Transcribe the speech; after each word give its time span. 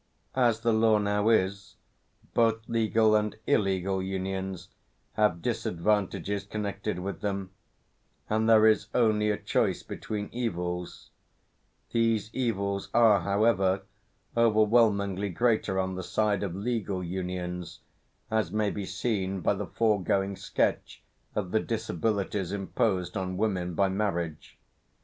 As 0.35 0.61
the 0.61 0.73
law 0.73 0.97
now 0.97 1.29
is, 1.29 1.75
both 2.33 2.67
legal 2.67 3.15
and 3.15 3.37
illegal 3.45 4.01
unions 4.01 4.69
have 5.13 5.43
disadvantages 5.43 6.43
connected 6.43 6.97
with 6.97 7.21
them, 7.21 7.51
and 8.27 8.49
there 8.49 8.65
is 8.65 8.87
only 8.95 9.29
a 9.29 9.37
choice 9.37 9.83
between 9.83 10.29
evils; 10.31 11.11
these 11.91 12.31
evils 12.33 12.89
are 12.95 13.19
however, 13.21 13.83
overwhelmingly 14.35 15.29
greater 15.29 15.77
on 15.79 15.93
the 15.93 16.01
side 16.01 16.41
of 16.41 16.55
legal 16.55 17.03
unions 17.03 17.81
as 18.31 18.51
may 18.51 18.71
be 18.71 18.87
seen 18.87 19.41
by 19.41 19.53
the 19.53 19.67
foregoing 19.67 20.35
sketch 20.35 21.03
of 21.35 21.51
the 21.51 21.59
disabilities 21.59 22.51
imposed 22.51 23.15
on 23.15 23.37
women 23.37 23.75
by 23.75 23.87
marriage. 23.87 24.57